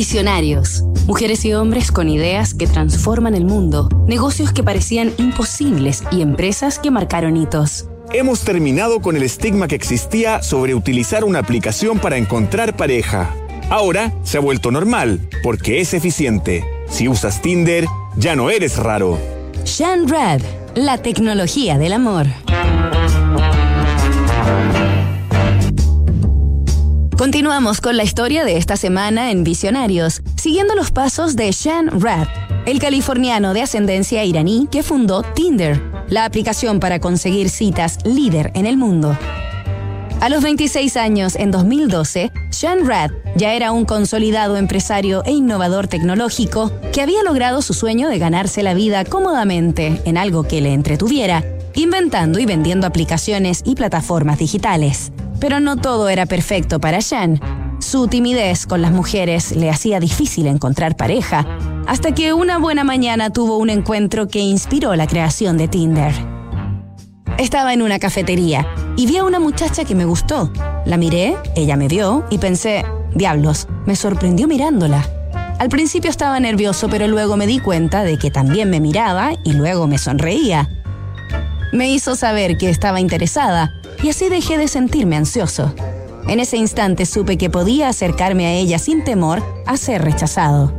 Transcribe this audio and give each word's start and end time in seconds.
Visionarios. 0.00 0.82
Mujeres 1.06 1.44
y 1.44 1.52
hombres 1.52 1.92
con 1.92 2.08
ideas 2.08 2.54
que 2.54 2.66
transforman 2.66 3.34
el 3.34 3.44
mundo, 3.44 3.90
negocios 4.06 4.50
que 4.50 4.62
parecían 4.62 5.12
imposibles 5.18 6.02
y 6.10 6.22
empresas 6.22 6.78
que 6.78 6.90
marcaron 6.90 7.36
hitos. 7.36 7.84
Hemos 8.10 8.40
terminado 8.40 9.02
con 9.02 9.14
el 9.14 9.22
estigma 9.22 9.68
que 9.68 9.74
existía 9.74 10.42
sobre 10.42 10.74
utilizar 10.74 11.22
una 11.22 11.40
aplicación 11.40 11.98
para 11.98 12.16
encontrar 12.16 12.78
pareja. 12.78 13.28
Ahora 13.68 14.14
se 14.22 14.38
ha 14.38 14.40
vuelto 14.40 14.70
normal 14.70 15.20
porque 15.42 15.82
es 15.82 15.92
eficiente. 15.92 16.64
Si 16.88 17.06
usas 17.06 17.42
Tinder, 17.42 17.84
ya 18.16 18.34
no 18.34 18.48
eres 18.48 18.78
raro. 18.78 19.18
Shan 19.66 20.08
Rad, 20.08 20.40
la 20.76 20.96
tecnología 20.96 21.76
del 21.76 21.92
amor. 21.92 22.26
Continuamos 27.20 27.82
con 27.82 27.98
la 27.98 28.02
historia 28.02 28.46
de 28.46 28.56
esta 28.56 28.78
semana 28.78 29.30
en 29.30 29.44
Visionarios, 29.44 30.22
siguiendo 30.36 30.74
los 30.74 30.90
pasos 30.90 31.36
de 31.36 31.52
Shan 31.52 32.00
Rad, 32.00 32.26
el 32.64 32.78
californiano 32.78 33.52
de 33.52 33.60
ascendencia 33.60 34.24
iraní 34.24 34.68
que 34.72 34.82
fundó 34.82 35.22
Tinder, 35.22 35.82
la 36.08 36.24
aplicación 36.24 36.80
para 36.80 36.98
conseguir 36.98 37.50
citas 37.50 37.98
líder 38.06 38.52
en 38.54 38.64
el 38.64 38.78
mundo. 38.78 39.18
A 40.22 40.30
los 40.30 40.42
26 40.42 40.96
años, 40.96 41.36
en 41.36 41.50
2012, 41.50 42.32
Sean 42.48 42.86
Rad 42.86 43.10
ya 43.36 43.52
era 43.52 43.70
un 43.70 43.84
consolidado 43.84 44.56
empresario 44.56 45.22
e 45.26 45.32
innovador 45.32 45.88
tecnológico 45.88 46.72
que 46.90 47.02
había 47.02 47.22
logrado 47.22 47.60
su 47.60 47.74
sueño 47.74 48.08
de 48.08 48.18
ganarse 48.18 48.62
la 48.62 48.72
vida 48.72 49.04
cómodamente 49.04 50.00
en 50.06 50.16
algo 50.16 50.44
que 50.44 50.62
le 50.62 50.72
entretuviera, 50.72 51.44
inventando 51.74 52.38
y 52.38 52.46
vendiendo 52.46 52.86
aplicaciones 52.86 53.62
y 53.64 53.74
plataformas 53.74 54.38
digitales. 54.38 55.12
Pero 55.40 55.60
no 55.60 55.76
todo 55.76 56.08
era 56.08 56.26
perfecto 56.26 56.80
para 56.80 57.00
Sean. 57.00 57.40
Su 57.80 58.08
timidez 58.08 58.66
con 58.66 58.82
las 58.82 58.92
mujeres 58.92 59.56
le 59.56 59.70
hacía 59.70 60.00
difícil 60.00 60.46
encontrar 60.46 60.96
pareja, 60.96 61.46
hasta 61.86 62.12
que 62.14 62.34
una 62.34 62.58
buena 62.58 62.84
mañana 62.84 63.30
tuvo 63.30 63.56
un 63.56 63.70
encuentro 63.70 64.28
que 64.28 64.40
inspiró 64.40 64.94
la 64.96 65.06
creación 65.06 65.56
de 65.56 65.68
Tinder. 65.68 66.12
Estaba 67.38 67.72
en 67.72 67.80
una 67.80 67.98
cafetería 67.98 68.66
y 68.96 69.06
vi 69.06 69.16
a 69.16 69.24
una 69.24 69.40
muchacha 69.40 69.84
que 69.84 69.94
me 69.94 70.04
gustó. 70.04 70.52
La 70.84 70.98
miré, 70.98 71.36
ella 71.56 71.76
me 71.76 71.88
vio 71.88 72.26
y 72.30 72.36
pensé, 72.36 72.84
diablos, 73.14 73.66
me 73.86 73.96
sorprendió 73.96 74.46
mirándola. 74.46 75.08
Al 75.58 75.68
principio 75.70 76.10
estaba 76.10 76.38
nervioso, 76.38 76.88
pero 76.88 77.08
luego 77.08 77.36
me 77.36 77.46
di 77.46 77.58
cuenta 77.58 78.02
de 78.02 78.18
que 78.18 78.30
también 78.30 78.68
me 78.68 78.80
miraba 78.80 79.32
y 79.42 79.52
luego 79.52 79.86
me 79.86 79.98
sonreía. 79.98 80.68
Me 81.72 81.90
hizo 81.90 82.16
saber 82.16 82.56
que 82.56 82.68
estaba 82.68 83.00
interesada 83.00 83.72
y 84.02 84.08
así 84.08 84.28
dejé 84.28 84.58
de 84.58 84.68
sentirme 84.68 85.16
ansioso. 85.16 85.72
En 86.26 86.40
ese 86.40 86.56
instante 86.56 87.06
supe 87.06 87.38
que 87.38 87.50
podía 87.50 87.88
acercarme 87.88 88.46
a 88.46 88.52
ella 88.52 88.78
sin 88.78 89.04
temor 89.04 89.42
a 89.66 89.76
ser 89.76 90.02
rechazado. 90.02 90.72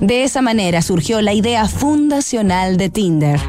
De 0.00 0.24
esa 0.24 0.42
manera 0.42 0.82
surgió 0.82 1.22
la 1.22 1.32
idea 1.32 1.68
fundacional 1.68 2.76
de 2.76 2.90
Tinder. 2.90 3.40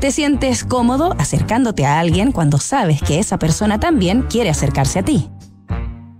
Te 0.00 0.10
sientes 0.10 0.64
cómodo 0.64 1.14
acercándote 1.18 1.84
a 1.84 2.00
alguien 2.00 2.32
cuando 2.32 2.58
sabes 2.58 3.02
que 3.02 3.18
esa 3.18 3.38
persona 3.38 3.78
también 3.78 4.22
quiere 4.22 4.50
acercarse 4.50 4.98
a 4.98 5.04
ti. 5.04 5.28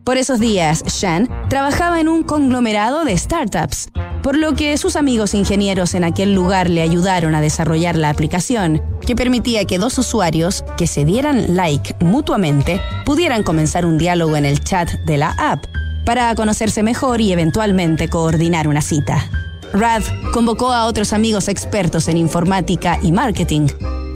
Por 0.04 0.18
esos 0.18 0.38
días, 0.40 0.84
Shan 0.84 1.28
trabajaba 1.48 2.00
en 2.00 2.08
un 2.08 2.22
conglomerado 2.22 3.04
de 3.04 3.16
startups, 3.16 3.90
por 4.22 4.36
lo 4.36 4.54
que 4.54 4.76
sus 4.76 4.96
amigos 4.96 5.34
ingenieros 5.34 5.94
en 5.94 6.04
aquel 6.04 6.34
lugar 6.34 6.68
le 6.68 6.82
ayudaron 6.82 7.34
a 7.34 7.40
desarrollar 7.40 7.96
la 7.96 8.10
aplicación, 8.10 8.82
que 9.10 9.16
permitía 9.16 9.64
que 9.64 9.80
dos 9.80 9.98
usuarios 9.98 10.64
que 10.76 10.86
se 10.86 11.04
dieran 11.04 11.56
like 11.56 11.96
mutuamente 11.98 12.80
pudieran 13.04 13.42
comenzar 13.42 13.84
un 13.84 13.98
diálogo 13.98 14.36
en 14.36 14.44
el 14.44 14.62
chat 14.62 14.88
de 15.04 15.18
la 15.18 15.30
app 15.36 15.64
para 16.06 16.32
conocerse 16.36 16.84
mejor 16.84 17.20
y 17.20 17.32
eventualmente 17.32 18.06
coordinar 18.06 18.68
una 18.68 18.82
cita. 18.82 19.28
Rad 19.72 20.04
convocó 20.32 20.72
a 20.72 20.86
otros 20.86 21.12
amigos 21.12 21.48
expertos 21.48 22.06
en 22.06 22.18
informática 22.18 23.00
y 23.02 23.10
marketing 23.10 23.66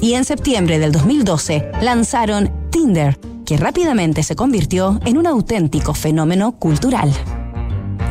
y 0.00 0.15
en 0.15 0.25
septiembre 0.25 0.78
del 0.78 0.92
2012 0.92 1.72
lanzaron 1.82 2.49
Tinder, 2.71 3.19
que 3.44 3.56
rápidamente 3.56 4.22
se 4.22 4.37
convirtió 4.37 5.00
en 5.05 5.19
un 5.19 5.26
auténtico 5.26 5.93
fenómeno 5.94 6.53
cultural. 6.53 7.12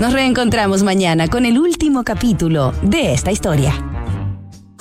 Nos 0.01 0.11
reencontramos 0.11 0.83
mañana 0.83 1.29
con 1.29 1.45
el 1.45 1.57
último 1.57 2.03
capítulo 2.03 2.73
de 2.81 3.13
esta 3.13 3.31
historia. 3.31 3.73